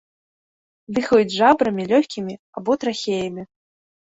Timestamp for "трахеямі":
2.85-3.43